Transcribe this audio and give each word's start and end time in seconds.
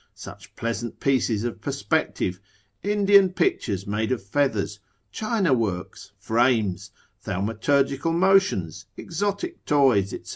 such 0.15 0.55
pleasant 0.55 0.99
pieces 0.99 1.43
of 1.43 1.61
perspective, 1.61 2.39
Indian 2.81 3.29
pictures 3.29 3.85
made 3.85 4.11
of 4.11 4.23
feathers, 4.25 4.79
China 5.11 5.53
works, 5.53 6.11
frames, 6.17 6.89
thaumaturgical 7.23 8.11
motions, 8.11 8.87
exotic 8.97 9.63
toys, 9.63 10.09
&c. 10.09 10.19